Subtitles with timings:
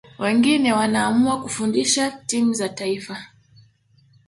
[0.19, 3.17] wengine wanaamua kufundisha timu za taifa